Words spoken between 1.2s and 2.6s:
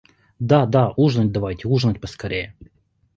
давайте, ужинать поскорее.